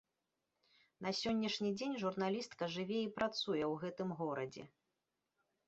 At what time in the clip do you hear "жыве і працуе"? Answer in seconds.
2.77-3.39